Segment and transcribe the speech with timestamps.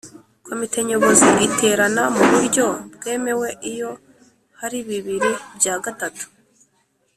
[0.45, 3.91] Komite Nyobozi iterana mu buryo bwemewe iyo
[4.59, 6.23] hari bibiri bya gatatu